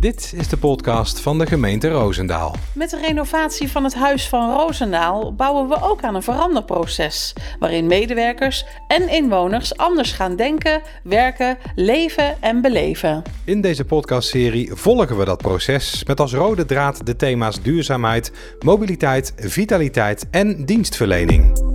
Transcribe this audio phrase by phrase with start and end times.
[0.00, 2.54] Dit is de podcast van de gemeente Roosendaal.
[2.74, 7.32] Met de renovatie van het Huis van Roosendaal bouwen we ook aan een veranderproces.
[7.58, 13.22] Waarin medewerkers en inwoners anders gaan denken, werken, leven en beleven.
[13.44, 19.32] In deze podcastserie volgen we dat proces met als rode draad de thema's duurzaamheid, mobiliteit,
[19.36, 21.68] vitaliteit en dienstverlening.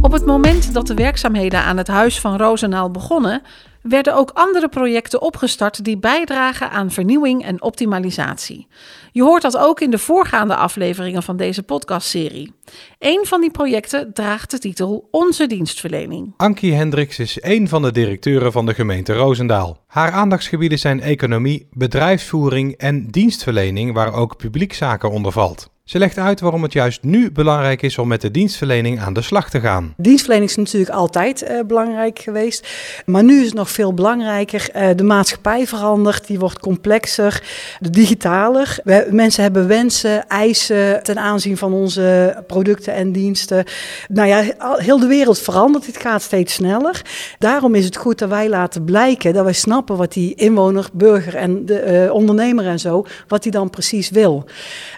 [0.00, 3.42] Op het moment dat de werkzaamheden aan het Huis van Roosendaal begonnen,
[3.88, 8.66] werden ook andere projecten opgestart die bijdragen aan vernieuwing en optimalisatie.
[9.12, 12.52] Je hoort dat ook in de voorgaande afleveringen van deze podcastserie.
[12.98, 16.34] Een van die projecten draagt de titel Onze dienstverlening.
[16.36, 19.78] Ankie Hendricks is een van de directeuren van de gemeente Roosendaal.
[19.86, 25.72] Haar aandachtsgebieden zijn economie, bedrijfsvoering en dienstverlening, waar ook publiekzaken onder valt.
[25.84, 29.22] Ze legt uit waarom het juist nu belangrijk is om met de dienstverlening aan de
[29.22, 29.94] slag te gaan.
[29.96, 32.68] Dienstverlening is natuurlijk altijd uh, belangrijk geweest.
[33.06, 34.68] Maar nu is het nog veel belangrijker.
[34.76, 37.42] Uh, de maatschappij verandert, die wordt complexer,
[37.90, 38.78] digitaler.
[38.84, 43.64] We, mensen hebben wensen, eisen ten aanzien van onze producten en diensten.
[44.08, 44.42] Nou ja,
[44.76, 47.02] heel de wereld verandert, het gaat steeds sneller.
[47.38, 51.34] Daarom is het goed dat wij laten blijken dat wij snappen wat die inwoner, burger
[51.34, 54.44] en de uh, ondernemer en zo, wat die dan precies wil.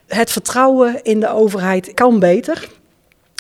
[0.07, 2.69] Het vertrouwen in de overheid kan beter.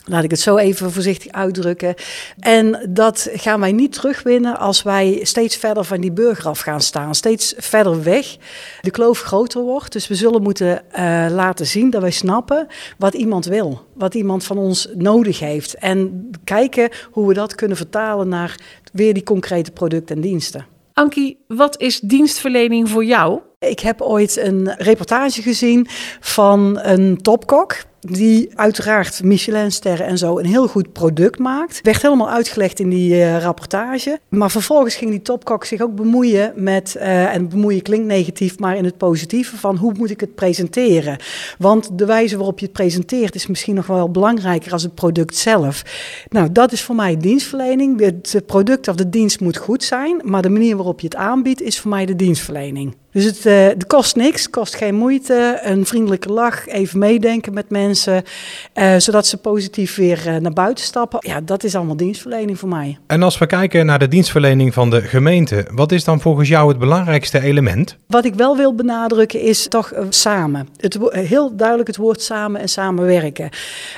[0.08, 1.94] Laat ik het zo even voorzichtig uitdrukken.
[2.38, 6.80] En dat gaan wij niet terugwinnen als wij steeds verder van die burger af gaan
[6.80, 7.14] staan.
[7.14, 8.36] Steeds verder weg.
[8.80, 9.92] De kloof groter wordt.
[9.92, 12.66] Dus we zullen moeten uh, laten zien dat wij snappen
[12.98, 13.86] wat iemand wil.
[13.94, 15.74] Wat iemand van ons nodig heeft.
[15.74, 18.56] En kijken hoe we dat kunnen vertalen naar
[18.92, 20.66] weer die concrete producten en diensten.
[20.92, 23.40] Ankie, wat is dienstverlening voor jou?
[23.68, 25.86] Ik heb ooit een reportage gezien
[26.20, 31.80] van een topkok die uiteraard Michelinsterren en zo een heel goed product maakt.
[31.82, 34.18] Werd helemaal uitgelegd in die uh, rapportage.
[34.28, 38.76] Maar vervolgens ging die topkok zich ook bemoeien met, uh, en bemoeien klinkt negatief, maar
[38.76, 41.18] in het positieve van hoe moet ik het presenteren.
[41.58, 45.36] Want de wijze waarop je het presenteert is misschien nog wel belangrijker als het product
[45.36, 45.82] zelf.
[46.28, 48.00] Nou, dat is voor mij dienstverlening.
[48.00, 51.62] Het product of de dienst moet goed zijn, maar de manier waarop je het aanbiedt
[51.62, 52.94] is voor mij de dienstverlening.
[53.16, 55.58] Dus het, uh, het kost niks, kost geen moeite.
[55.62, 58.22] Een vriendelijke lach, even meedenken met mensen,
[58.74, 61.18] uh, zodat ze positief weer uh, naar buiten stappen.
[61.22, 62.98] Ja, dat is allemaal dienstverlening voor mij.
[63.06, 66.68] En als we kijken naar de dienstverlening van de gemeente, wat is dan volgens jou
[66.68, 67.96] het belangrijkste element?
[68.06, 70.68] Wat ik wel wil benadrukken is toch samen.
[70.76, 73.50] Het, heel duidelijk het woord samen en samenwerken.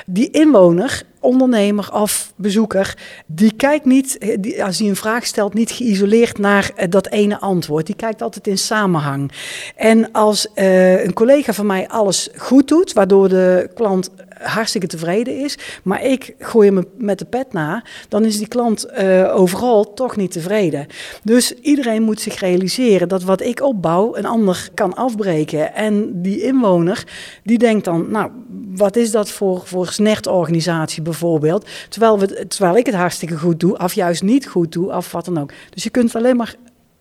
[0.05, 5.71] Die inwoner ondernemer of bezoeker, die kijkt niet, die, als hij een vraag stelt, niet
[5.71, 7.85] geïsoleerd naar uh, dat ene antwoord.
[7.85, 9.31] Die kijkt altijd in samenhang.
[9.75, 15.39] En als uh, een collega van mij alles goed doet, waardoor de klant hartstikke tevreden
[15.39, 19.93] is, maar ik gooi hem met de pet na, dan is die klant uh, overal
[19.93, 20.87] toch niet tevreden.
[21.23, 25.73] Dus iedereen moet zich realiseren dat wat ik opbouw een ander kan afbreken.
[25.73, 27.03] En die inwoner,
[27.43, 28.31] die denkt dan, nou,
[28.75, 31.67] wat is dat voor, voor snertorganisatie bijvoorbeeld?
[31.89, 35.25] Terwijl, we, terwijl ik het hartstikke goed doe, of juist niet goed doe, of wat
[35.25, 35.51] dan ook.
[35.69, 36.55] Dus je kunt het alleen maar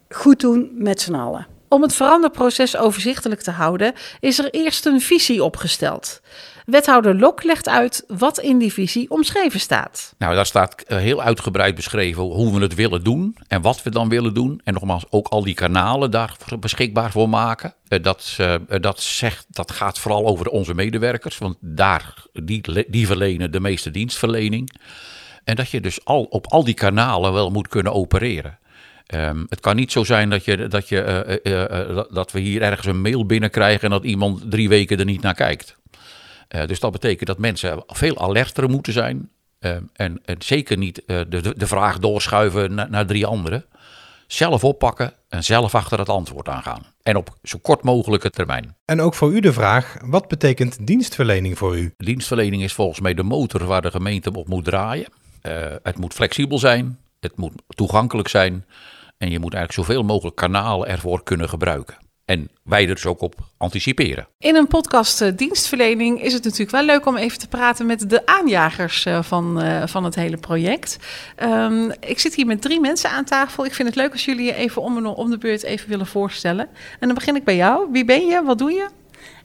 [0.09, 1.47] goed doen met z'n allen.
[1.69, 6.21] Om het veranderproces overzichtelijk te houden, is er eerst een visie opgesteld.
[6.71, 10.15] Wethouder Lok legt uit wat in die visie omschreven staat.
[10.19, 14.09] Nou, daar staat heel uitgebreid beschreven hoe we het willen doen en wat we dan
[14.09, 14.61] willen doen.
[14.65, 17.75] En nogmaals, ook al die kanalen daar beschikbaar voor maken.
[17.85, 18.37] Dat,
[18.81, 23.91] dat, zegt, dat gaat vooral over onze medewerkers, want daar, die, die verlenen de meeste
[23.91, 24.71] dienstverlening.
[25.45, 28.59] En dat je dus al, op al die kanalen wel moet kunnen opereren.
[29.15, 33.01] Um, het kan niet zo zijn dat, je, dat, je, dat we hier ergens een
[33.01, 35.77] mail binnenkrijgen en dat iemand drie weken er niet naar kijkt.
[36.49, 39.31] Dus dat betekent dat mensen veel alerter moeten zijn.
[39.59, 43.65] Ehm, en, en, zeker niet de, de, de, vraag doorschuiven naar, naar drie anderen.
[44.27, 46.83] Zelf oppakken en zelf achter het antwoord aangaan.
[47.03, 48.77] En op zo kort mogelijke termijn.
[48.85, 51.95] En ook voor u de vraag: wat betekent dienstverlening voor u?
[51.97, 55.09] Dienstverlening is volgens mij de motor waar de gemeente op moet draaien.
[55.83, 58.65] het moet flexibel zijn, het moet toegankelijk zijn.
[59.19, 61.97] En je moet eigenlijk zoveel mogelijk kanalen ervoor kunnen gebruiken.
[62.29, 64.29] En wij er dus ook op anticiperen.
[64.39, 68.11] In een podcast uh, dienstverlening is het natuurlijk wel leuk om even te praten met
[68.11, 70.99] de aanjagers uh, van, uh, van het hele project.
[71.43, 73.65] Um, ik zit hier met drie mensen aan tafel.
[73.65, 76.69] Ik vind het leuk als jullie je even om, om de beurt even willen voorstellen.
[77.01, 77.89] En dan begin ik bij jou.
[77.93, 78.43] Wie ben je?
[78.43, 78.89] Wat doe je?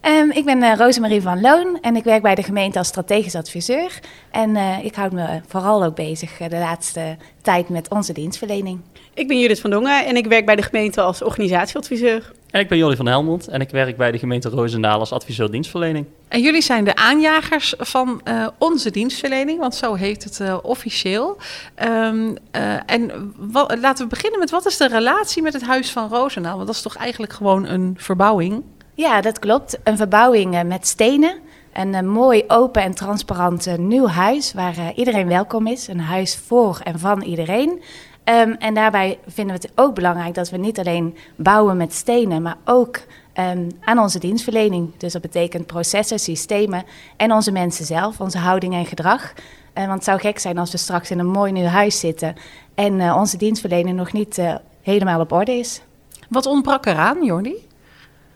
[0.02, 3.36] Um, ik ben uh, Rosemarie van Loon en ik werk bij de gemeente als strategisch
[3.36, 4.00] adviseur.
[4.32, 8.80] En uh, ik houd me vooral ook bezig uh, de laatste tijd met onze dienstverlening.
[9.14, 12.32] Ik ben Judith van Dongen en ik werk bij de gemeente als organisatieadviseur.
[12.54, 15.52] En ik ben Jordi van Helmond en ik werk bij de gemeente Roosendaal als adviseur
[15.52, 16.06] dienstverlening.
[16.28, 21.38] En jullie zijn de aanjagers van uh, onze dienstverlening, want zo heet het uh, officieel.
[21.84, 25.92] Um, uh, en wat, laten we beginnen met wat is de relatie met het Huis
[25.92, 26.56] van Roosendaal?
[26.56, 28.64] Want dat is toch eigenlijk gewoon een verbouwing?
[28.94, 29.80] Ja, dat klopt.
[29.84, 31.36] Een verbouwing met stenen.
[31.74, 35.88] Een mooi, open en transparant nieuw huis waar iedereen welkom is.
[35.88, 37.82] Een huis voor en van iedereen.
[38.26, 42.42] Um, en daarbij vinden we het ook belangrijk dat we niet alleen bouwen met stenen,
[42.42, 43.00] maar ook
[43.40, 44.92] um, aan onze dienstverlening.
[44.98, 46.84] Dus dat betekent processen, systemen
[47.18, 49.34] en onze mensen zelf, onze houding en gedrag.
[49.34, 52.36] Uh, want het zou gek zijn als we straks in een mooi nieuw huis zitten
[52.76, 55.82] en uh, onze dienstverlening nog niet uh, helemaal op orde is.
[56.30, 57.68] Wat ontbrak eraan, Jordi?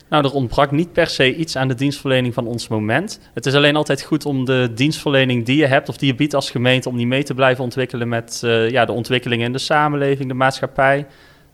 [0.09, 3.19] Nou, er ontbrak niet per se iets aan de dienstverlening van ons moment.
[3.33, 6.33] Het is alleen altijd goed om de dienstverlening die je hebt of die je biedt
[6.33, 9.57] als gemeente, om die mee te blijven ontwikkelen met uh, ja, de ontwikkelingen in de
[9.57, 11.05] samenleving, de maatschappij.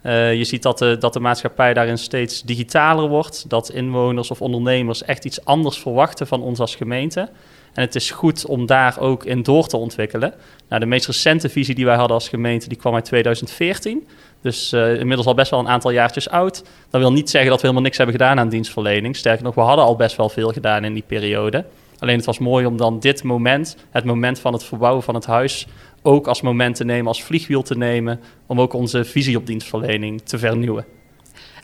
[0.03, 4.41] Uh, je ziet dat de, dat de maatschappij daarin steeds digitaler wordt, dat inwoners of
[4.41, 7.29] ondernemers echt iets anders verwachten van ons als gemeente.
[7.73, 10.33] En het is goed om daar ook in door te ontwikkelen.
[10.69, 14.07] Nou, de meest recente visie die wij hadden als gemeente, die kwam uit 2014.
[14.43, 16.63] Dus uh, inmiddels al best wel een aantal jaartjes oud.
[16.89, 19.15] Dat wil niet zeggen dat we helemaal niks hebben gedaan aan dienstverlening.
[19.15, 21.65] Sterker nog, we hadden al best wel veel gedaan in die periode.
[21.99, 25.25] Alleen het was mooi om dan dit moment, het moment van het verbouwen van het
[25.25, 25.67] huis,
[26.01, 30.21] ook als moment te nemen, als vliegwiel te nemen, om ook onze visie op dienstverlening
[30.21, 30.85] te vernieuwen.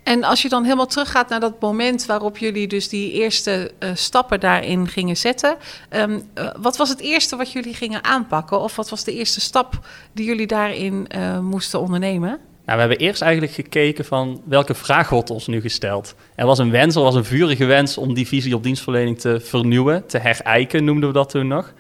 [0.04, 3.90] En als je dan helemaal teruggaat naar dat moment waarop jullie dus die eerste uh,
[3.94, 5.58] stappen daarin gingen zetten,
[5.90, 8.60] um, uh, wat was het eerste wat jullie gingen aanpakken?
[8.60, 9.80] Of wat was de eerste stap
[10.14, 11.08] die jullie daarin
[11.42, 12.40] moesten ondernemen?
[12.70, 16.16] Nou, we hebben eerst eigenlijk gekeken van welke vraag wordt ons nu gesteld.
[16.36, 19.40] Er was een wens, er was een vurige wens om die visie op dienstverlening te
[19.40, 21.74] vernieuwen, te herijken noemden we dat toen nog.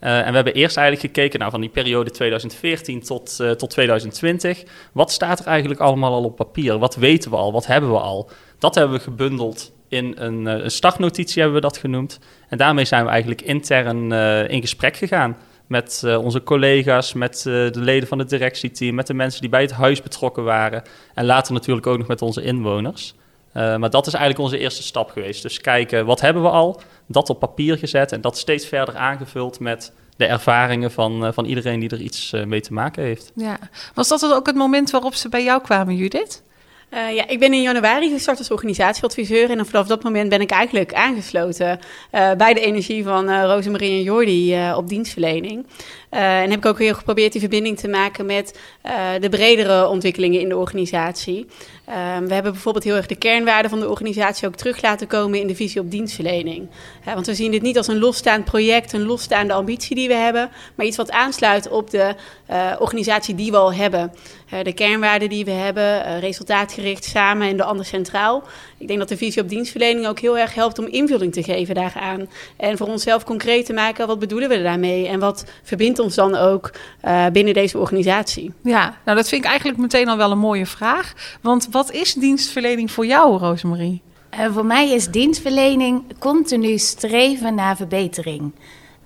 [0.00, 3.70] Uh, en we hebben eerst eigenlijk gekeken nou, van die periode 2014 tot, uh, tot
[3.70, 4.62] 2020.
[4.92, 6.78] Wat staat er eigenlijk allemaal al op papier?
[6.78, 7.52] Wat weten we al?
[7.52, 8.30] Wat hebben we al?
[8.58, 12.18] Dat hebben we gebundeld in een, uh, een startnotitie, hebben we dat genoemd.
[12.48, 14.12] En daarmee zijn we eigenlijk intern
[14.50, 19.06] in gesprek gegaan met uh, onze collega's, met uh, de leden van het directieteam, met
[19.06, 20.82] de mensen die bij het huis betrokken waren.
[21.14, 23.14] En later natuurlijk ook nog met onze inwoners.
[23.54, 25.42] Uh, maar dat is eigenlijk onze eerste stap geweest.
[25.42, 26.80] Dus kijken, wat hebben we al?
[27.06, 31.80] Dat op papier gezet en dat steeds verder aangevuld met de ervaringen van, van iedereen
[31.80, 33.32] die er iets mee te maken heeft.
[33.34, 33.58] Ja.
[33.94, 36.42] Was dat ook het moment waarop ze bij jou kwamen, Judith?
[36.94, 40.50] Uh, ja, ik ben in januari gestart als organisatieadviseur en vanaf dat moment ben ik
[40.50, 41.80] eigenlijk aangesloten
[42.12, 45.66] uh, bij de energie van uh, Rosemarie en Jordi op dienstverlening.
[46.10, 48.58] en heb ik ook heel geprobeerd die verbinding te maken met
[49.20, 51.46] de bredere ontwikkelingen in de organisatie.
[52.18, 55.40] Um, we hebben bijvoorbeeld heel erg de kernwaarden van de organisatie ook terug laten komen
[55.40, 56.68] in de visie op dienstverlening.
[57.04, 60.50] Want we zien dit niet als een losstaand project, een losstaande ambitie die we hebben,
[60.74, 62.14] maar iets wat aansluit op de
[62.78, 64.12] organisatie die we al hebben.
[64.52, 68.44] Uh, de kernwaarden die we hebben, uh, resultaatgericht, samen en de ander centraal.
[68.78, 71.74] Ik denk dat de visie op dienstverlening ook heel erg helpt om invulling te geven
[71.74, 72.28] daaraan.
[72.56, 76.34] En voor onszelf concreet te maken, wat bedoelen we daarmee en wat verbindt ons dan
[76.34, 76.72] ook
[77.32, 78.52] binnen deze organisatie.
[78.62, 81.12] Ja, nou dat vind ik eigenlijk meteen al wel een mooie vraag.
[81.40, 84.02] Want wat is dienstverlening voor jou, Rosemarie?
[84.40, 88.52] Uh, voor mij is dienstverlening continu streven naar verbetering.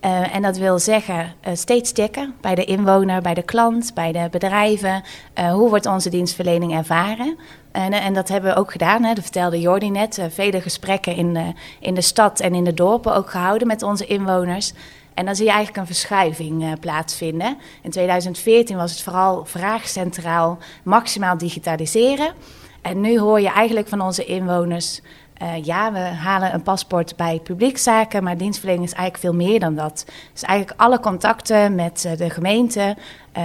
[0.05, 4.13] Uh, en dat wil zeggen uh, steeds checken bij de inwoner, bij de klant, bij
[4.13, 5.03] de bedrijven.
[5.35, 7.39] hoe wordt onze dienstverlening ervaren?
[7.73, 9.03] En, en, dat hebben we ook gedaan.
[9.03, 9.15] Hè.
[9.15, 10.29] Dat vertelde Jordi net.
[10.31, 14.73] vele gesprekken in, in de stad en in de dorpen ook gehouden met onze inwoners.
[15.15, 17.59] En dan zie je eigenlijk een verschuiving plaatsvinden.
[17.83, 22.35] In 2014 was het vooral vraagcentraal maximaal digitaliseren.
[22.83, 25.01] En nu hoor je eigenlijk van onze inwoners.
[25.43, 29.75] Uh, ja, we halen een paspoort bij publiekzaken, maar dienstverlening is eigenlijk veel meer dan
[29.75, 30.05] dat.
[30.33, 32.97] Dus eigenlijk alle contacten met uh, de gemeente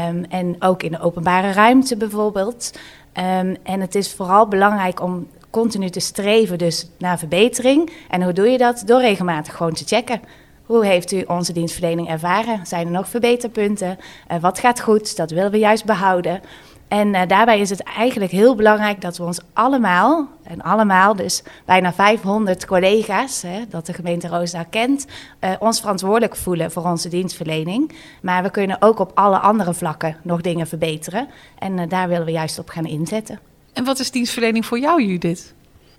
[0.08, 2.72] um, en ook in de openbare ruimte bijvoorbeeld.
[3.14, 7.92] Um, en het is vooral belangrijk om continu te streven dus naar verbetering.
[8.10, 8.84] En hoe doe je dat?
[8.86, 10.22] Door regelmatig gewoon te checken.
[10.66, 12.66] Hoe heeft u onze dienstverlening ervaren?
[12.66, 13.98] Zijn er nog verbeterpunten?
[14.32, 15.18] Uh, wat gaat goed?
[15.18, 16.42] Dat willen we juist behouden.
[16.88, 21.44] En uh, daarbij is het eigenlijk heel belangrijk dat we ons allemaal, en allemaal, dus
[21.66, 25.06] bijna 500 collega's, hè, dat de gemeente Roosendaal kent,
[25.42, 27.92] uh, ons verantwoordelijk voelen voor onze dienstverlening.
[28.22, 31.28] Maar we kunnen ook op alle andere vlakken nog dingen verbeteren.
[31.60, 33.40] En uh, daar willen we juist op gaan inzetten.
[33.74, 35.54] En wat is dienstverlening voor jou, Judith?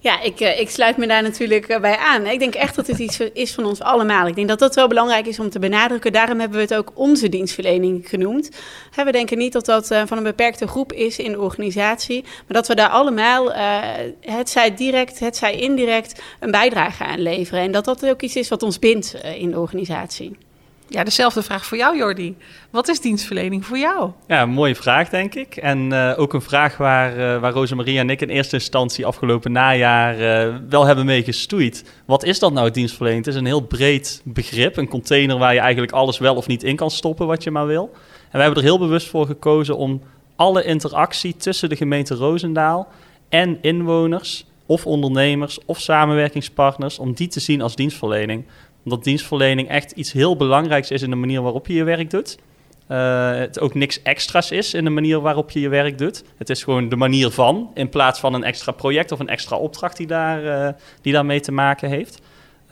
[0.06, 2.26] Ja, ik, uh, ik sluit me daar natuurlijk uh, bij aan.
[2.26, 4.26] Ik denk echt dat het iets is van ons allemaal.
[4.26, 6.12] Ik denk dat dat wel belangrijk is om te benadrukken.
[6.12, 8.50] Daarom hebben we het ook onze dienstverlening genoemd.
[9.04, 12.44] We denken niet dat dat uh, van een beperkte groep is in de organisatie, maar
[12.46, 13.52] dat we daar allemaal,
[14.20, 17.62] het zij direct, het zij indirect, een bijdrage aan leveren.
[17.62, 20.36] En dat dat ook iets is wat ons bindt in de organisatie.
[20.88, 22.36] Ja, dezelfde vraag voor jou, Jordi.
[22.70, 24.10] Wat is dienstverlening voor jou?
[24.26, 25.56] Ja, een mooie vraag, denk ik.
[25.56, 29.52] En uh, ook een vraag waar, uh, waar Rosemarie en ik in eerste instantie afgelopen
[29.52, 31.84] najaar uh, wel hebben mee gestoeid.
[32.04, 33.24] Wat is dat nou, dienstverlening?
[33.24, 34.76] Het is een heel breed begrip.
[34.76, 37.66] Een container waar je eigenlijk alles wel of niet in kan stoppen wat je maar
[37.66, 37.90] wil.
[37.92, 40.02] En we hebben er heel bewust voor gekozen om
[40.36, 42.88] alle interactie tussen de gemeente Roosendaal
[43.28, 48.44] en inwoners of ondernemers of samenwerkingspartners, om die te zien als dienstverlening
[48.86, 52.38] omdat dienstverlening echt iets heel belangrijks is in de manier waarop je je werk doet.
[52.88, 56.24] Uh, het ook niks extra's is in de manier waarop je je werk doet.
[56.36, 59.56] Het is gewoon de manier van, in plaats van een extra project of een extra
[59.56, 60.68] opdracht die, daar, uh,
[61.00, 62.20] die daarmee te maken heeft.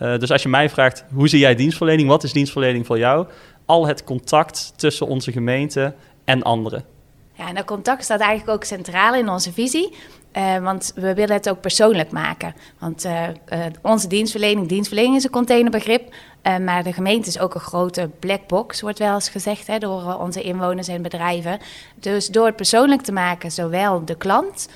[0.02, 2.08] Uh, dus als je mij vraagt, hoe zie jij dienstverlening?
[2.08, 3.26] Wat is dienstverlening voor jou?
[3.66, 5.94] Al het contact tussen onze gemeente
[6.24, 6.84] en anderen.
[7.36, 9.96] Ja, en dat contact staat eigenlijk ook centraal in onze visie.
[10.36, 12.54] Uh, want we willen het ook persoonlijk maken.
[12.78, 16.14] Want uh, uh, onze dienstverlening, dienstverlening is een containerbegrip.
[16.42, 20.14] maar de gemeente is ook een grote black box, wordt wel eens gezegd hè, door
[20.20, 21.58] onze inwoners en bedrijven.
[21.94, 24.68] Dus door het persoonlijk te maken, zowel de klant,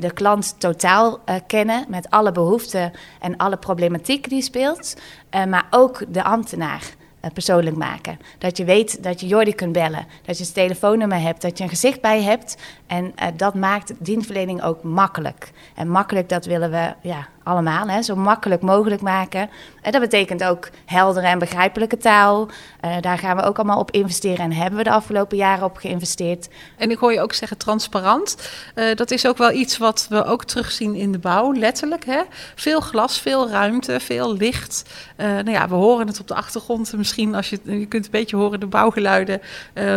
[0.00, 4.96] de klant totaal kennen met alle behoeften en alle problematiek die speelt,
[5.30, 6.82] maar ook de ambtenaar.
[7.26, 8.18] Eh, persoonlijk maken.
[8.38, 11.64] Dat je weet dat je Jordi kunt bellen, dat je zijn telefoonnummer hebt, dat je
[11.64, 12.56] een gezicht bij hebt.
[12.86, 15.50] En uh, dat maakt dienstverlening ook makkelijk.
[15.74, 19.50] En makkelijk, dat willen we ja, allemaal, hè, zo makkelijk mogelijk maken.
[19.82, 22.48] En dat betekent ook heldere en begrijpelijke taal.
[22.84, 25.76] Uh, daar gaan we ook allemaal op investeren en hebben we de afgelopen jaren op
[25.76, 26.48] geïnvesteerd.
[26.76, 28.36] En ik hoor je ook zeggen transparant.
[28.74, 32.04] Uh, dat is ook wel iets wat we ook terugzien in de bouw, letterlijk.
[32.04, 32.20] Hè?
[32.54, 34.84] Veel glas, veel ruimte, veel licht.
[35.16, 36.92] Nou ja, we horen het op de achtergrond.
[36.96, 39.40] Misschien als je, je kunt een beetje horen de bouwgeluiden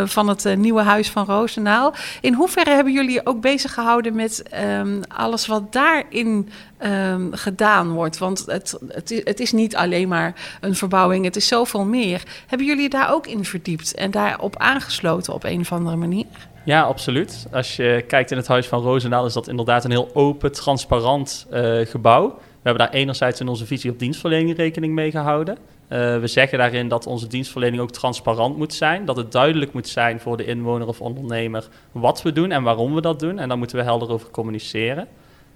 [0.05, 1.93] van het nieuwe huis van Roosendaal.
[2.21, 4.43] In hoeverre hebben jullie ook bezig gehouden met
[4.79, 6.49] um, alles wat daarin
[6.83, 8.17] um, gedaan wordt.
[8.17, 8.79] Want het,
[9.23, 12.23] het, is, niet alleen maar een verbouwing, het is zoveel meer.
[12.47, 16.25] Hebben jullie daar ook in verdiept en daarop aangesloten op een of andere manier?
[16.65, 17.47] Ja, absoluut.
[17.51, 21.47] Als je kijkt in het Huis van Roosendaal, is dat inderdaad een heel open, transparant
[21.53, 22.27] uh, gebouw.
[22.29, 25.57] We hebben daar enerzijds in onze visie op dienstverlening rekening mee gehouden.
[25.89, 29.05] Uh, we zeggen daarin dat onze dienstverlening ook transparant moet zijn.
[29.05, 32.93] Dat het duidelijk moet zijn voor de inwoner of ondernemer wat we doen en waarom
[32.93, 33.39] we dat doen.
[33.39, 35.07] En daar moeten we helder over communiceren.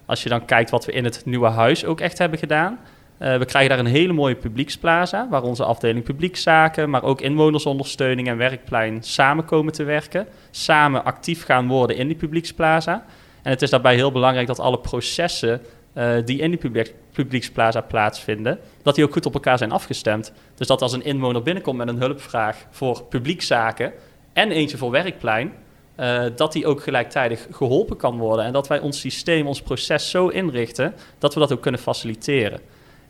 [0.06, 2.80] Als je dan kijkt wat we in het nieuwe huis ook echt hebben gedaan.
[3.20, 8.28] Uh, we krijgen daar een hele mooie publieksplaza, waar onze afdeling publiekszaken, maar ook inwonersondersteuning
[8.28, 10.28] en werkplein samen komen te werken.
[10.52, 13.06] Samen actief gaan worden in die publieksplaza.
[13.42, 15.62] En het is daarbij heel belangrijk dat alle processen
[15.94, 20.34] uh, die in die publiek, publieksplaza plaatsvinden, dat die ook goed op elkaar zijn afgestemd.
[20.56, 23.94] Dus dat als een inwoner binnenkomt met een hulpvraag voor publiekzaken
[24.34, 25.54] en eentje voor werkplein,
[26.00, 28.46] uh, dat die ook gelijktijdig geholpen kan worden.
[28.46, 32.60] En dat wij ons systeem, ons proces zo inrichten dat we dat ook kunnen faciliteren.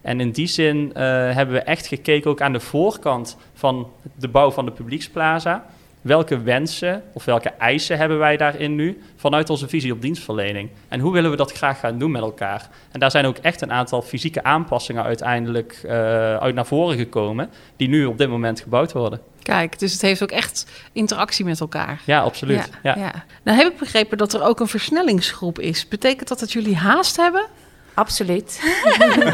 [0.02, 0.94] En in die zin uh,
[1.34, 5.66] hebben we echt gekeken ook aan de voorkant van de bouw van de publieksplaza.
[6.04, 10.70] Welke wensen of welke eisen hebben wij daarin nu vanuit onze visie op dienstverlening?
[10.88, 12.70] En hoe willen we dat graag gaan doen met elkaar?
[12.92, 15.92] En daar zijn ook echt een aantal fysieke aanpassingen uiteindelijk uh,
[16.36, 19.22] uit naar voren gekomen, die nu op dit moment gebouwd worden.
[19.42, 22.02] Kijk, dus het heeft ook echt interactie met elkaar.
[22.06, 22.70] Ja, absoluut.
[22.84, 23.04] Ja, ja.
[23.04, 23.24] ja.
[23.44, 25.88] Nou heb ik begrepen dat er ook een versnellingsgroep is.
[25.88, 27.46] Betekent dat dat jullie haast hebben?
[27.94, 28.62] Absoluut.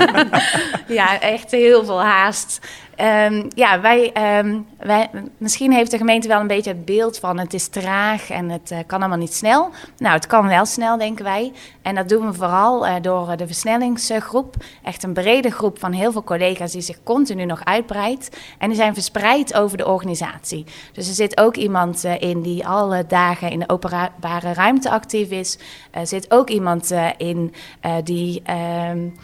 [0.87, 2.59] ja, echt heel veel haast.
[3.01, 7.39] Um, ja, wij, um, wij, misschien heeft de gemeente wel een beetje het beeld van
[7.39, 9.69] het is traag en het uh, kan allemaal niet snel.
[9.97, 11.51] Nou, het kan wel snel, denken wij.
[11.81, 14.55] En dat doen we vooral uh, door de versnellingsgroep.
[14.83, 18.37] Echt een brede groep van heel veel collega's die zich continu nog uitbreidt.
[18.57, 20.65] En die zijn verspreid over de organisatie.
[20.93, 25.59] Dus er zit ook iemand in die alle dagen in de openbare ruimte actief is.
[25.91, 27.53] Er zit ook iemand in
[28.03, 28.41] die.
[28.89, 29.17] Um,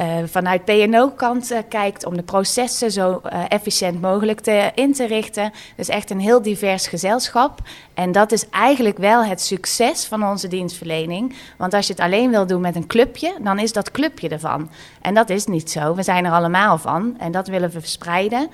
[0.00, 5.06] uh, vanuit PNO-kant uh, kijkt om de processen zo uh, efficiënt mogelijk te, in te
[5.06, 5.52] richten.
[5.76, 7.58] Dus echt een heel divers gezelschap.
[7.94, 11.34] En dat is eigenlijk wel het succes van onze dienstverlening.
[11.58, 14.70] Want als je het alleen wil doen met een clubje, dan is dat clubje ervan.
[15.00, 15.94] En dat is niet zo.
[15.94, 18.48] We zijn er allemaal van en dat willen we verspreiden.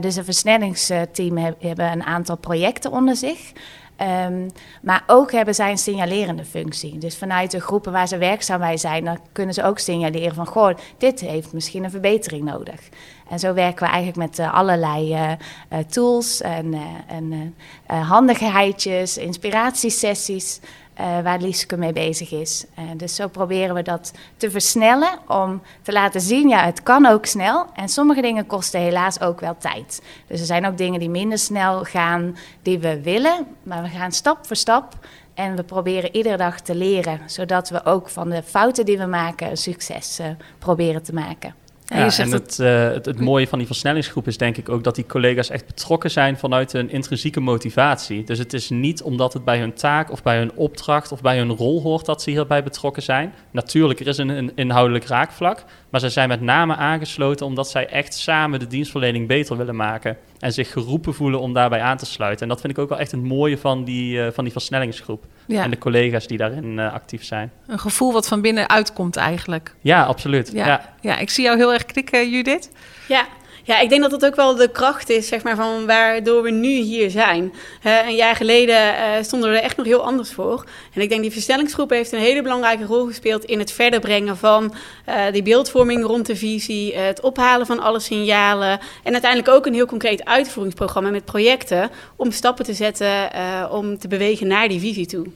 [0.00, 3.52] dus een versnellingsteam he hebben een aantal projecten onder zich.
[4.00, 4.50] Um,
[4.82, 6.98] maar ook hebben zij een signalerende functie.
[6.98, 10.46] Dus vanuit de groepen waar ze werkzaam bij zijn, dan kunnen ze ook signaleren van,
[10.46, 12.80] goh, dit heeft misschien een verbetering nodig.
[13.28, 16.74] En zo werken we eigenlijk met uh, allerlei uh, uh, tools en,
[17.06, 17.54] en
[17.86, 20.60] handigheidjes, inspiratiesessies.
[21.00, 22.64] Uh, waar Lieske mee bezig is.
[22.78, 27.06] Uh, dus zo proberen we dat te versnellen om te laten zien, ja, het kan
[27.06, 27.66] ook snel.
[27.74, 30.02] En sommige dingen kosten helaas ook wel tijd.
[30.26, 34.12] Dus er zijn ook dingen die minder snel gaan, die we willen, maar we gaan
[34.12, 35.06] stap voor stap.
[35.34, 39.06] En we proberen iedere dag te leren, zodat we ook van de fouten die we
[39.06, 40.26] maken een succes uh,
[40.58, 41.63] proberen te maken.
[41.86, 44.84] Ja, en het- het, eh, het, het mooie van die versnellingsgroep is denk ik ook
[44.84, 48.24] dat die collega's echt betrokken zijn vanuit een intrinsieke motivatie.
[48.24, 51.38] Dus het is niet omdat het bij hun taak of bij hun opdracht of bij
[51.38, 53.32] hun rol hoort dat ze hierbij betrokken zijn.
[53.50, 55.64] Natuurlijk, er is een, een inhoudelijk raakvlak,
[55.94, 60.16] maar zij zijn met name aangesloten omdat zij echt samen de dienstverlening beter willen maken.
[60.38, 62.42] En zich geroepen voelen om daarbij aan te sluiten.
[62.42, 65.24] En dat vind ik ook wel echt het mooie van die, eh, van die versnellingsgroep.
[65.46, 67.52] Ja, En de collega's die daarin eh, actief zijn.
[67.66, 69.74] een gevoel wat van binnen uitkomt eigenlijk.
[69.80, 70.50] Ja, absoluut.
[70.52, 70.94] Ja, ja.
[71.00, 71.18] ja.
[71.18, 72.70] ik zie jou heel erg knikken, Judith.
[73.08, 73.26] Ja.
[73.66, 76.50] Ja, ik denk dat dat ook wel de kracht is, zeg maar, van waardoor we
[76.50, 77.54] nu hier zijn.
[77.82, 80.64] Een jaar geleden eh, stonden we er echt nog heel anders voor.
[80.94, 84.36] En ik denk die versnellingsgroep heeft een hele belangrijke rol gespeeld in het verder brengen
[84.36, 89.66] van eh, die beeldvorming rond de visie, het ophalen van alle signalen en uiteindelijk ook
[89.66, 94.68] een heel concreet uitvoeringsprogramma met projecten om stappen te zetten eh, om te bewegen naar
[94.68, 95.26] die visie toe.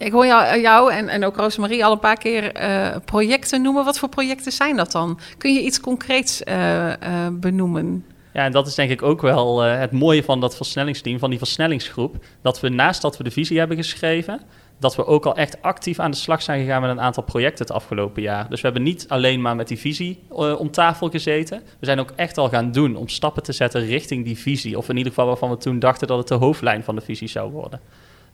[0.00, 3.84] Ik hoor jou, jou en, en ook Rosemarie al een paar keer eh, projecten noemen.
[3.84, 5.18] Wat voor projecten zijn dat dan?
[5.38, 8.04] Kun je iets concreets eh, eh, benoemen?
[8.32, 11.38] Ja, en dat is denk ik ook wel het mooie van dat versnellingsteam, van die
[11.38, 12.16] versnellingsgroep.
[12.42, 14.40] Dat we naast dat we de visie hebben geschreven,
[14.78, 17.66] dat we ook al echt actief aan de slag zijn gegaan met een aantal projecten
[17.66, 18.48] het afgelopen jaar.
[18.48, 20.22] Dus we hebben niet alleen maar met die visie
[20.58, 21.62] om tafel gezeten.
[21.78, 24.78] We zijn ook echt al gaan doen om stappen te zetten richting die visie.
[24.78, 27.28] Of in ieder geval waarvan we toen dachten dat het de hoofdlijn van de visie
[27.28, 27.80] zou worden.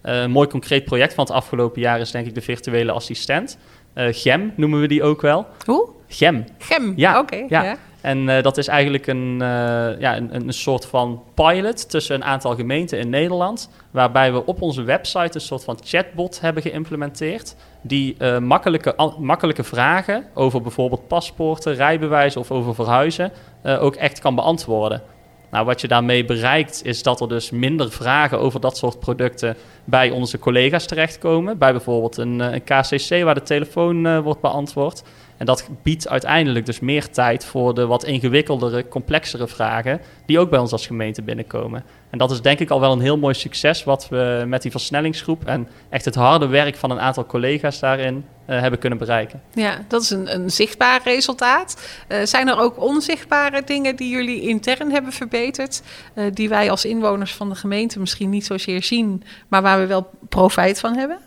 [0.07, 3.59] Een mooi concreet project van het afgelopen jaar is denk ik de virtuele assistent.
[3.97, 5.47] Eh, GEM noemen we die ook wel.
[5.65, 5.89] Hoe?
[6.09, 6.93] GEM, Gem.
[6.97, 7.45] Ja, oké.
[7.49, 7.63] ja.
[7.63, 7.77] ja.
[8.01, 12.25] en eh, dat is eigenlijk een, eh, ja, een, een soort van pilot tussen een
[12.25, 13.71] aantal gemeenten in Nederland.
[13.91, 17.57] Waarbij we op onze website een soort van chatbot hebben geïmplementeerd.
[17.83, 23.33] Die makkelijke, makkelijke vragen over bijvoorbeeld paspoorten, rijbewijzen of over verhuizen
[23.63, 25.03] ook echt kan beantwoorden.
[25.51, 29.57] Nou, wat je daarmee bereikt is dat er dus minder vragen over dat soort producten
[29.85, 31.59] bij onze collega's terechtkomen.
[31.59, 35.03] Bij bijvoorbeeld een, eh, een KCC waar de telefoon eh, wordt beantwoord.
[35.37, 40.51] En dat biedt uiteindelijk dus meer tijd voor de wat ingewikkeldere, complexere vragen die ook
[40.51, 41.85] bij ons als gemeente binnenkomen.
[42.11, 44.71] En dat is denk ik al wel een heel mooi succes wat we met die
[44.71, 49.43] versnellingsgroep en echt het harde werk van een aantal collega's daarin eh, hebben kunnen bereiken.
[49.53, 51.89] Ja, dat is een, een zichtbaar resultaat.
[52.09, 55.83] Eh, zijn er ook onzichtbare dingen die jullie intern hebben verbeterd,
[56.15, 59.87] eh, die wij als inwoners van de gemeente misschien niet zozeer zien, maar waar we
[59.87, 61.19] wel profijt van hebben?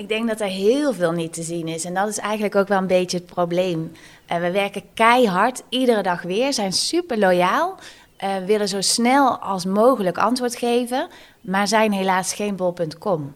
[0.00, 1.84] Ik denk dat er heel veel niet te zien is.
[1.84, 3.92] En dat is eigenlijk ook wel een beetje het probleem.
[4.26, 7.78] Eh, we werken keihard, iedere dag weer, zijn super loyaal.
[8.16, 11.08] eh, willen zo snel als mogelijk antwoord geven,
[11.40, 13.34] maar zijn helaas geen bol.com.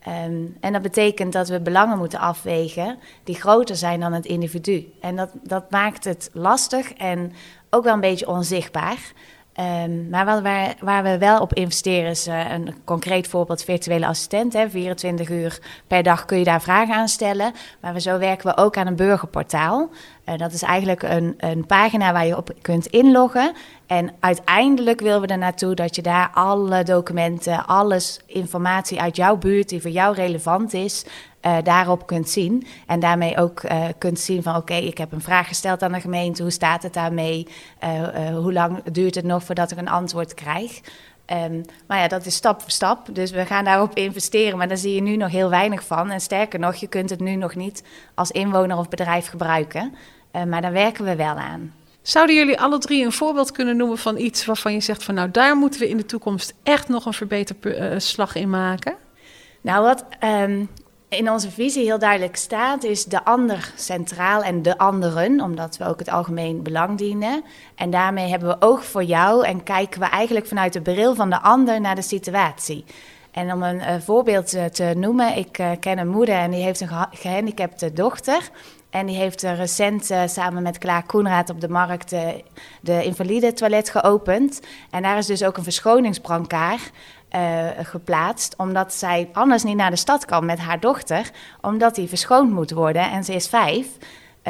[0.00, 4.92] Ehm, en dat betekent dat we belangen moeten afwegen die groter zijn dan het individu.
[5.00, 7.32] En dat, dat maakt het lastig en
[7.70, 9.12] ook wel een beetje onzichtbaar.
[9.52, 14.06] Ehm, maar wat waar, waar we wel op investeren is eh, een concreet voorbeeld virtuele
[14.06, 14.52] assistent.
[14.52, 14.70] Hè.
[14.70, 17.52] 24 uur per dag kun je daar vragen aan stellen.
[17.80, 19.90] Maar we, zo werken we ook aan een burgerportaal.
[20.30, 23.52] Eh, dat is eigenlijk een, een pagina waar je op kunt inloggen.
[23.86, 29.36] En uiteindelijk willen we er naartoe dat je daar alle documenten, alles informatie uit jouw
[29.36, 31.04] buurt die voor jou relevant is,
[31.40, 32.66] eh, daarop kunt zien.
[32.86, 36.00] En daarmee ook eh, kunt zien van oké, ik heb een vraag gesteld aan de
[36.00, 37.46] gemeente, hoe staat het daarmee?
[38.34, 40.80] Hoe lang duurt het nog voordat ik een antwoord krijg?
[41.24, 43.08] Ehm, maar ja, dat is stap voor stap.
[43.12, 46.10] Dus we gaan daarop investeren, maar daar zie je nu nog heel weinig van.
[46.10, 47.82] En sterker nog, je kunt het nu nog niet
[48.14, 49.94] als inwoner of bedrijf gebruiken.
[50.30, 51.74] Eh, maar daar werken we wel aan.
[52.02, 55.30] Zouden jullie alle drie een voorbeeld kunnen noemen van iets waarvan je zegt van nou
[55.30, 58.94] daar moeten we in de toekomst echt nog een verbeterslag in maken?
[59.60, 60.64] Nou, wat ehm,
[61.08, 65.84] in onze visie heel duidelijk staat, is de ander centraal en de anderen, omdat we
[65.84, 67.42] ook het algemeen belang dienen.
[67.74, 71.30] En daarmee hebben we oog voor jou en kijken we eigenlijk vanuit de bril van
[71.30, 72.84] de ander naar de situatie.
[73.30, 76.62] En om een eh, voorbeeld eh, te noemen, ik eh, ken een moeder en die
[76.62, 78.50] heeft een geha- gehandicapte dochter.
[78.90, 82.28] En die heeft recent eh, samen met Klaar Koenraad op de markt eh,
[82.80, 84.60] de invalide toilet geopend.
[84.90, 86.90] En daar is dus ook een verschoningsbrancard
[87.28, 92.08] eh, geplaatst, omdat zij anders niet naar de stad kan met haar dochter, omdat die
[92.08, 93.86] verschoond moet worden en ze is vijf.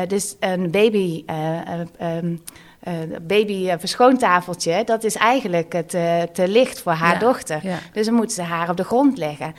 [0.09, 2.37] Dus een baby, ehm,
[2.81, 5.83] eh, baby verschoontafeltje, dat is eigenlijk eh,
[6.23, 7.61] te licht voor haar Ja, dochter.
[7.63, 7.79] ja.
[7.93, 9.55] Dus dan moeten ze haar op de grond leggen.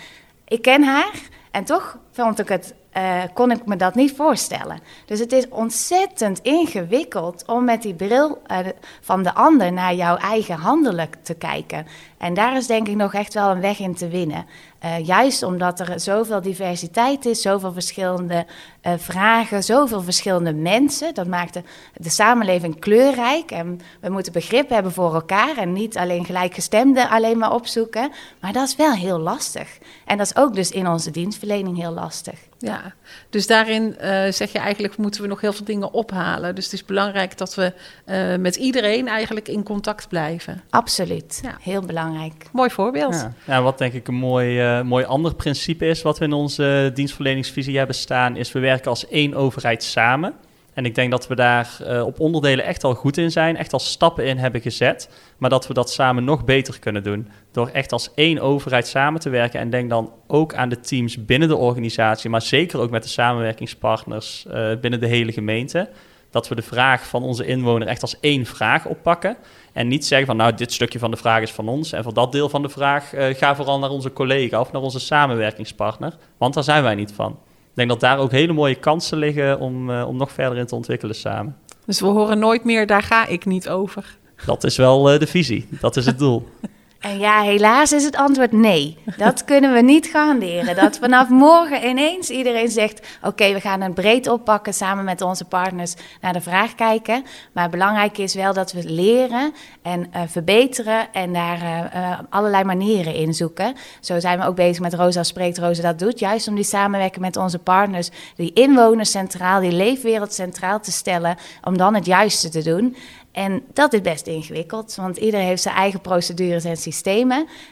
[0.47, 1.11] Ik ken haar
[1.51, 4.79] en toch vond ik het, eh, kon ik me dat niet voorstellen.
[5.05, 8.57] Dus het is ontzettend ingewikkeld om met die bril eh,
[9.01, 11.87] van de ander naar jouw eigen handelen te kijken.
[12.17, 14.45] En daar is denk ik nog echt wel een weg in te winnen.
[14.85, 18.45] Uh, juist omdat er zoveel diversiteit is, zoveel verschillende
[18.87, 21.13] uh, vragen, zoveel verschillende mensen.
[21.13, 21.63] Dat maakt de,
[21.93, 23.51] de, samenleving kleurrijk.
[23.51, 28.11] En we moeten begrip hebben voor elkaar en niet alleen gelijkgestemden alleen maar opzoeken.
[28.39, 29.77] Maar dat is wel heel lastig.
[30.05, 32.39] En dat is ook dus in onze dienstverlening heel lastig.
[32.57, 32.93] Ja,
[33.29, 36.55] dus daarin uh, zeg je eigenlijk moeten we nog heel veel dingen ophalen.
[36.55, 37.73] Dus het is belangrijk dat we
[38.05, 40.61] uh, met iedereen eigenlijk in contact blijven.
[40.69, 41.57] Absoluut, ja.
[41.61, 42.45] heel belangrijk.
[42.51, 43.13] Mooi voorbeeld.
[43.13, 43.33] Ja.
[43.45, 46.91] ja wat denk ik een mooi, uh, mooi ander principe is wat we in onze
[46.93, 50.33] dienstverleningsvisie hebben staan, is we werken als één overheid samen.
[50.73, 53.73] En ik denk dat we daar uh, op onderdelen echt al goed in zijn, echt
[53.73, 55.09] al stappen in hebben gezet.
[55.37, 57.27] Maar dat we dat samen nog beter kunnen doen.
[57.51, 59.59] Door echt als één overheid samen te werken.
[59.59, 63.09] En denk dan ook aan de teams binnen de organisatie, maar zeker ook met de
[63.09, 65.89] samenwerkingspartners uh, binnen de hele gemeente.
[66.31, 69.37] Dat we de vraag van onze inwoner echt als één vraag oppakken.
[69.73, 71.91] En niet zeggen van nou, dit stukje van de vraag is van ons.
[71.91, 74.81] En voor dat deel van de vraag uh, ga vooral naar onze collega of naar
[74.81, 76.17] onze samenwerkingspartner.
[76.37, 77.31] Want daar zijn wij niet van.
[77.31, 80.65] Ik denk dat daar ook hele mooie kansen liggen om, uh, om nog verder in
[80.65, 81.57] te ontwikkelen samen.
[81.85, 84.17] Dus we horen nooit meer, daar ga ik niet over.
[84.45, 86.47] Dat is wel uh, de visie, dat is het doel.
[87.01, 88.97] En ja, helaas is het antwoord nee.
[89.17, 90.75] Dat kunnen we niet garanderen.
[90.75, 95.45] Dat vanaf morgen ineens iedereen zegt: Oké, we gaan het breed oppakken samen met onze
[95.45, 97.23] partners naar de vraag kijken.
[97.51, 102.63] Maar belangrijk is wel dat we leren en uh, verbeteren en daar uh, uh, allerlei
[102.63, 103.75] manieren in zoeken.
[103.99, 106.19] Zo zijn we ook bezig met Rosa Spreekt, Rosa dat doet.
[106.19, 111.37] Juist om die samenwerking met onze partners, die inwoners centraal, die leefwereld centraal te stellen,
[111.63, 112.95] om dan het juiste te doen.
[113.31, 116.90] En dat is best ingewikkeld, want iedereen heeft zijn eigen procedures en systemen.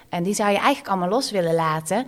[0.10, 2.06] En die zou je eigenlijk allemaal los willen laten.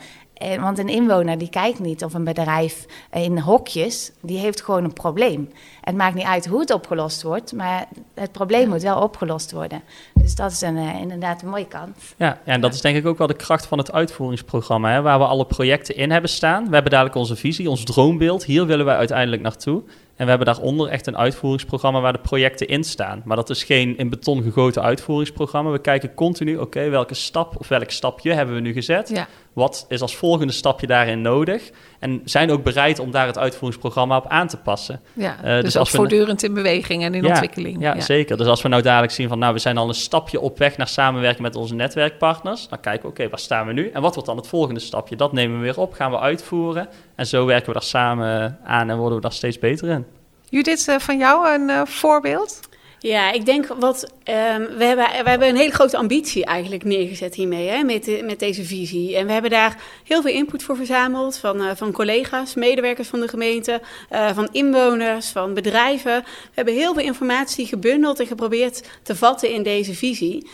[0.59, 4.93] Want een inwoner die kijkt niet of een bedrijf in hokjes, die heeft gewoon een
[4.93, 5.49] probleem.
[5.81, 9.81] Het maakt niet uit hoe het opgelost wordt, maar het probleem moet wel opgelost worden.
[10.13, 11.97] Dus dat is een, uh, inderdaad een mooie kant.
[12.17, 15.01] Ja, ja, en dat is denk ik ook wel de kracht van het uitvoeringsprogramma, hè,
[15.01, 16.67] waar we alle projecten in hebben staan.
[16.67, 18.43] We hebben dadelijk onze visie, ons droombeeld.
[18.45, 19.83] Hier willen wij uiteindelijk naartoe.
[20.15, 23.21] En we hebben daaronder echt een uitvoeringsprogramma waar de projecten in staan.
[23.25, 25.71] Maar dat is geen in beton gegoten uitvoeringsprogramma.
[25.71, 29.09] We kijken continu, oké, welke stap of welk stapje hebben we nu gezet?
[29.09, 29.27] Ja.
[29.53, 31.71] Wat is als volgende stapje daarin nodig?
[31.99, 35.01] En zijn ook bereid om daar het uitvoeringsprogramma op aan te passen.
[35.13, 37.81] Ja, uh, dus, dus als voortdurend in beweging en in ja, ontwikkeling.
[37.81, 38.37] Ja, ja, zeker.
[38.37, 40.77] Dus als we nou dadelijk zien van, nou, we zijn al een stapje op weg
[40.77, 42.67] naar samenwerking met onze netwerkpartners.
[42.67, 43.89] Dan kijken we, oké, waar staan we nu?
[43.89, 45.15] En wat wordt dan het volgende stapje?
[45.15, 46.87] Dat nemen we weer op, gaan we uitvoeren.
[47.15, 50.05] En zo werken we daar samen aan en worden we daar steeds beter in.
[50.51, 52.59] Judith, uh, van jou een uh, voorbeeld?
[53.03, 54.03] Ja, ik denk wat.
[54.03, 58.39] Um, we, hebben, we hebben een hele grote ambitie eigenlijk neergezet hiermee, hè, met, met
[58.39, 59.15] deze visie.
[59.15, 63.19] En we hebben daar heel veel input voor verzameld van, uh, van collega's, medewerkers van
[63.19, 66.23] de gemeente, uh, van inwoners, van bedrijven.
[66.23, 70.49] We hebben heel veel informatie gebundeld en geprobeerd te vatten in deze visie.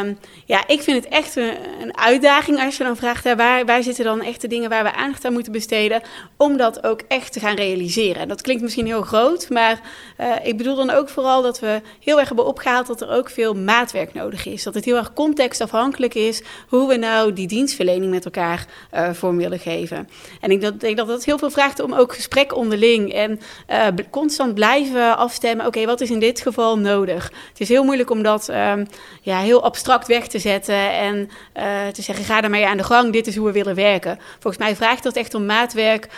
[0.00, 3.82] Um, ja, ik vind het echt een, een, uitdaging als je dan vraagt, waar, waar
[3.82, 6.02] zitten dan echt de dingen waar we aandacht aan moeten besteden,
[6.36, 8.28] om dat ook echt te gaan realiseren.
[8.28, 9.80] Dat klinkt misschien heel groot, maar
[10.20, 13.30] uh, ik bedoel dan ook vooral dat we heel erg hebben opgehaald dat er ook
[13.30, 14.62] veel maatwerk nodig is.
[14.62, 19.36] Dat het heel erg contextafhankelijk is hoe we nou die dienstverlening met elkaar uh, vorm
[19.36, 20.08] willen geven.
[20.40, 24.54] En ik denk dat dat heel veel vraagt om ook gesprek onderling en uh, constant
[24.54, 25.66] blijven afstemmen.
[25.66, 27.32] Oké, wat is in dit geval nodig?
[27.48, 28.86] Het is heel moeilijk om dat um,
[29.22, 33.12] ja, heel abstract weg te zetten en uh, te zeggen: ga ermee aan de gang,
[33.12, 34.18] dit is hoe we willen werken.
[34.38, 36.08] Volgens mij vraagt dat echt om maatwerk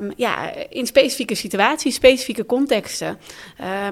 [0.00, 3.18] um, ja, in specifieke situaties, specifieke contexten.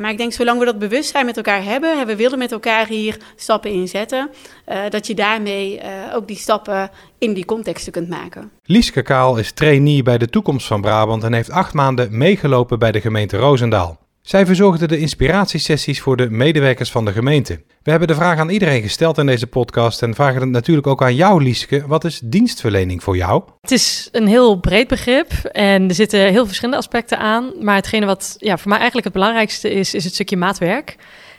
[0.00, 2.86] maar ik denk, zolang we dat bewustzijn met elkaar hebben en we willen met elkaar
[2.86, 4.30] hier stappen in zetten,
[4.68, 8.50] uh, dat je daarmee uh, ook die stappen in die contexten kunt maken.
[8.64, 12.92] Lieske Kaal is trainee bij de Toekomst van Brabant en heeft acht maanden meegelopen bij
[12.92, 14.00] de gemeente Roosendaal.
[14.22, 17.60] Zij verzorgde de inspiratiesessies voor de medewerkers van de gemeente.
[17.82, 21.02] We hebben de vraag aan iedereen gesteld in deze podcast en vragen het natuurlijk ook
[21.02, 21.86] aan jou, Lieske.
[21.86, 23.42] Wat is dienstverlening voor jou?
[23.60, 27.52] Het is een heel breed begrip en er zitten heel verschillende aspecten aan.
[27.60, 30.96] Maar hetgene wat ja, voor mij eigenlijk het belangrijkste is, is het stukje maatwerk.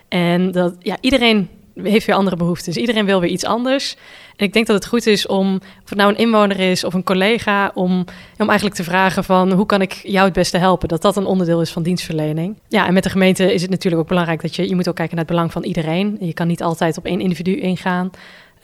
[0.07, 2.77] En dat ja, iedereen heeft weer andere behoeftes.
[2.77, 3.95] Iedereen wil weer iets anders.
[4.35, 6.93] En ik denk dat het goed is om, of het nou een inwoner is of
[6.93, 8.05] een collega, om,
[8.37, 10.87] om eigenlijk te vragen van hoe kan ik jou het beste helpen?
[10.87, 12.57] Dat dat een onderdeel is van dienstverlening.
[12.67, 14.95] Ja, en met de gemeente is het natuurlijk ook belangrijk dat je, je moet ook
[14.95, 16.17] kijken naar het belang van iedereen.
[16.19, 18.11] Je kan niet altijd op één individu ingaan.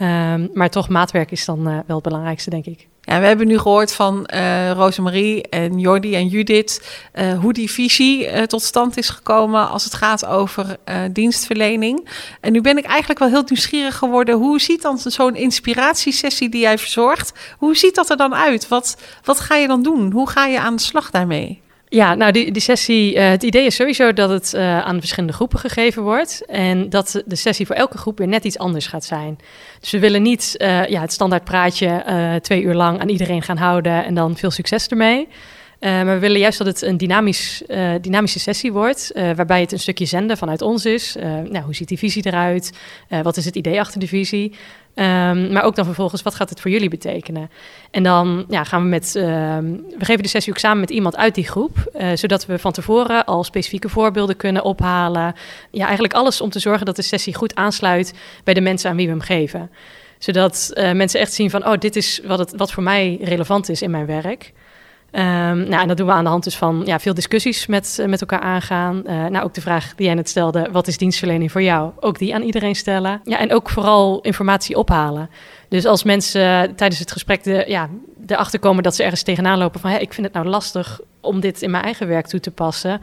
[0.02, 2.88] Um, maar toch, maatwerk is dan uh, wel het belangrijkste, denk ik.
[3.02, 7.72] Ja, we hebben nu gehoord van uh, Rosemarie en Jordi en Judith uh, hoe die
[7.72, 10.78] visie tot stand is gekomen als het gaat over
[11.12, 12.10] dienstverlening.
[12.42, 14.36] En nu ben ik eigenlijk wel heel nieuwsgierig geworden.
[14.36, 17.34] Hoe ziet dan zo'n inspiratiesessie die jij verzorgt?
[17.58, 18.68] Hoe ziet dat er dan uit?
[18.68, 20.12] Wat, wat ga je dan doen?
[20.12, 21.62] Hoe ga je aan de slag daarmee?
[21.92, 25.34] Ja, nou die, die sessie, uh, het idee is sowieso dat het uh, aan verschillende
[25.34, 26.46] groepen gegeven wordt.
[26.46, 29.40] En dat de sessie voor elke groep weer net iets anders gaat zijn.
[29.80, 33.58] Dus we willen niet uh, ja, het standaard praatje twee uur lang aan iedereen gaan
[33.58, 35.28] houden en dan veel succes ermee.
[35.80, 37.64] Maar we willen juist dat het een dynamisch,
[38.02, 41.16] dynamische sessie wordt, waarbij het een stukje zenden vanuit ons is.
[41.50, 42.72] nou, hoe ziet die visie eruit?
[43.24, 44.54] wat is het idee achter de visie?
[45.00, 47.50] Um, maar ook dan vervolgens, wat gaat het voor jullie betekenen?
[47.92, 49.24] En dan ja, gaan we met, uh,
[49.98, 53.26] we geven de sessie ook samen met iemand uit die groep, zodat we van tevoren
[53.26, 55.34] al specifieke voorbeelden kunnen ophalen.
[55.72, 58.14] Ja, eigenlijk alles om te zorgen dat de sessie goed aansluit
[58.44, 59.72] bij de mensen aan wie we hem geven.
[60.18, 63.82] Zodat mensen echt zien van, oh, dit is wat, het, wat voor mij relevant is
[63.82, 64.54] in mijn werk.
[65.12, 65.22] Um,
[65.70, 68.08] nou, en dat doen we aan de hand dus van ja, veel discussies met, uh,
[68.08, 69.04] met elkaar aangaan.
[69.06, 71.92] Uh, nou, ook de vraag die jij net stelde, wat is dienstverlening voor jou?
[72.00, 73.22] Ook die aan iedereen stellen.
[73.24, 75.30] Ja, en ook vooral informatie ophalen.
[75.70, 77.90] Dus als mensen uh, tijdens het gesprek de, ja,
[78.28, 79.90] erachter komen dat ze ergens tegenaan lopen van...
[79.90, 83.02] Hey, ik vind het nou lastig om dit in mijn eigen werk toe te passen.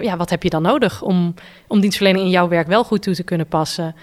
[0.00, 1.34] ja, wat heb je dan nodig om,
[1.66, 3.94] om dienstverlening in jouw werk wel goed toe te kunnen passen?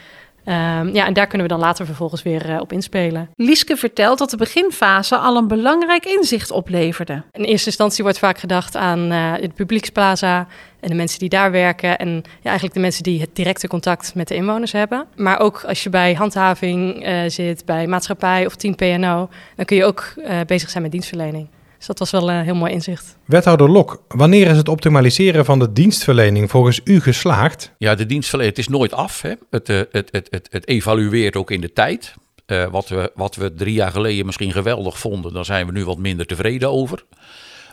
[0.46, 3.30] Um, ja, en daar kunnen we dan later vervolgens weer uh, op inspelen.
[3.36, 7.24] Lieske vertelt dat de beginfase al een belangrijk inzicht opleverde.
[7.32, 10.48] In eerste instantie wordt vaak gedacht aan uh, het publieksplaza
[10.80, 11.98] en de mensen die daar werken.
[11.98, 15.06] En ja, eigenlijk de mensen die het directe contact met de inwoners hebben.
[15.16, 19.78] Maar ook als je bij handhaving uh, zit, bij maatschappij of team PNO, dan kun
[19.78, 20.14] je ook
[20.46, 21.48] bezig zijn met dienstverlening.
[21.84, 23.18] Dus dat was wel een heel mooi inzicht.
[23.26, 27.72] Wethouder Lok, wanneer is het optimaliseren van de dienstverlening volgens u geslaagd?
[27.78, 29.22] Ja, de dienstverlening, het is nooit af.
[29.22, 29.34] Hè.
[29.50, 32.14] Het, het, het, het, het evalueert ook in de tijd.
[32.48, 35.86] Uh, wat, we, wat we drie jaar geleden misschien geweldig vonden, daar zijn we nu
[35.86, 37.06] wat minder tevreden over.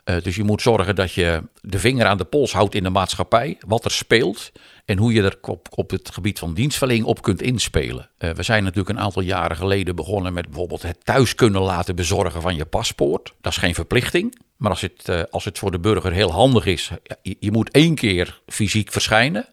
[0.05, 2.91] Uh, dus je moet zorgen dat je de vinger aan de pols houdt in de
[2.91, 4.53] maatschappij, wat er speelt
[4.85, 8.11] en hoe je er op, op het gebied van dienstverlening op kunt inspelen.
[8.19, 11.97] Uh, we zijn natuurlijk een aantal jaren geleden begonnen met bijvoorbeeld het thuis kunnen laten
[11.97, 13.35] bezorgen van je paspoort.
[13.41, 16.67] Dat is geen verplichting, maar als het, uh, als het voor de burger heel handig
[16.67, 16.91] is,
[17.23, 19.47] je, moet één keer fysiek verschijnen.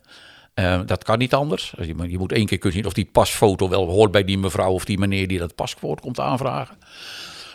[0.55, 1.73] Uh, dat kan niet anders.
[1.77, 4.71] Je, je moet één keer kunnen zien of die pasfoto wel hoort bij die mevrouw
[4.71, 6.77] of die meneer die dat paspoort komt aanvragen.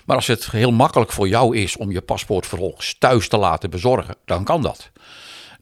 [0.05, 3.71] Maar als het heel makkelijk voor jou is om je paspoort vervolgens thuis te laten
[3.71, 4.91] bezorgen, dan kan dat.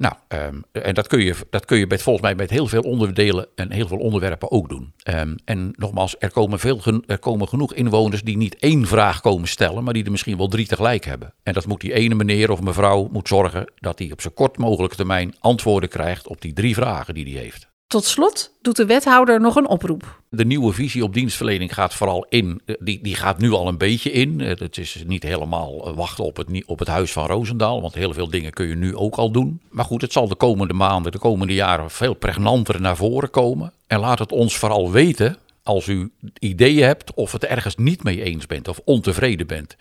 [0.00, 2.82] Nou, um, en dat kun je, dat kun je met, volgens mij met heel veel
[2.82, 4.92] onderdelen en heel veel onderwerpen ook doen.
[5.08, 9.48] Um, en nogmaals, er komen, veel, er komen genoeg inwoners die niet één vraag komen
[9.48, 11.34] stellen, maar die er misschien wel drie tegelijk hebben.
[11.42, 14.58] En dat moet die ene meneer of mevrouw moet zorgen dat hij op zo kort
[14.58, 17.69] mogelijke termijn antwoorden krijgt op die drie vragen die hij heeft.
[17.90, 20.20] Tot slot doet de wethouder nog een oproep.
[20.29, 23.79] De nieuwe visie op dienstverlening gaat vooral in, eh, die, die gaat nu al een
[23.79, 24.40] beetje in.
[24.40, 27.94] Eh, het is niet helemaal eh, wachten op het, op het huis van Roosendaal, want
[27.94, 29.61] heel veel dingen kun je nu ook al doen.
[29.70, 33.72] Maar goed, het zal de komende maanden, de komende jaren veel pregnanter naar voren komen.
[33.87, 38.22] En laat het ons vooral weten als u ideeën hebt of het ergens niet mee
[38.22, 39.76] eens bent of ontevreden bent.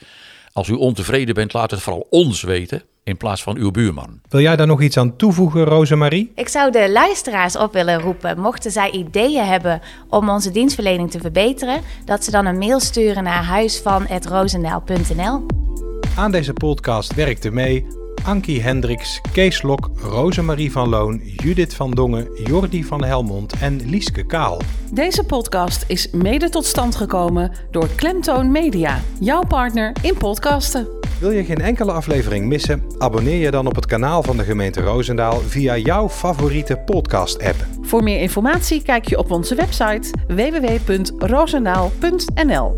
[0.53, 4.19] Als u ontevreden bent, laat het vooral ons weten in plaats van uw buurman.
[4.29, 6.31] Wil jij daar nog iets aan toevoegen, Rosemarie?
[6.35, 11.19] Ik zou de luisteraars op willen roepen, mochten zij ideeën hebben om onze dienstverlening te
[11.19, 15.45] verbeteren, dat ze dan een mail sturen naar huisvan.rozendaal.nl.
[16.15, 22.27] Aan deze podcast werkte mee Ankie Hendricks, Kees Lok, Rosemarie van Loon, Judith van Dongen,
[22.43, 24.61] Jordi van Helmond en Lieske Kaal.
[24.91, 30.87] Deze podcast is mede tot stand gekomen door Klemtoon Media, jouw partner in podcasten.
[31.19, 32.83] Wil je geen enkele aflevering missen?
[32.97, 37.65] Abonneer je dan op het kanaal van de gemeente Roosendaal via jouw favoriete podcast-app.
[37.81, 42.77] Voor meer informatie kijk je op onze website www.roosendaal.nl.